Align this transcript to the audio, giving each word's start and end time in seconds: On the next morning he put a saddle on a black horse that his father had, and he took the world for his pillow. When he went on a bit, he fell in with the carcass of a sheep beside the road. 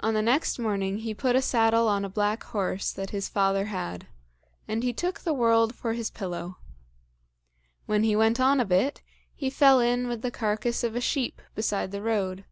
On 0.00 0.14
the 0.14 0.22
next 0.22 0.58
morning 0.58 1.00
he 1.00 1.12
put 1.12 1.36
a 1.36 1.42
saddle 1.42 1.88
on 1.88 2.06
a 2.06 2.08
black 2.08 2.42
horse 2.42 2.90
that 2.92 3.10
his 3.10 3.28
father 3.28 3.66
had, 3.66 4.06
and 4.66 4.82
he 4.82 4.94
took 4.94 5.20
the 5.20 5.34
world 5.34 5.74
for 5.74 5.92
his 5.92 6.08
pillow. 6.10 6.56
When 7.84 8.02
he 8.02 8.16
went 8.16 8.40
on 8.40 8.60
a 8.60 8.64
bit, 8.64 9.02
he 9.34 9.50
fell 9.50 9.78
in 9.78 10.08
with 10.08 10.22
the 10.22 10.30
carcass 10.30 10.82
of 10.82 10.96
a 10.96 11.02
sheep 11.02 11.42
beside 11.54 11.90
the 11.92 12.00
road. 12.00 12.46